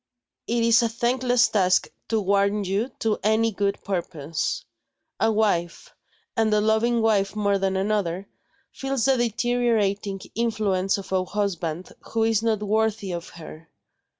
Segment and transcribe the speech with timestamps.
[0.47, 4.65] It is a thankless task to warn you to any good purpose.
[5.19, 5.93] A wife
[6.35, 8.27] and a loving wife more than another
[8.71, 13.69] feels the deteriorating influence of a husband who is not worthy of her.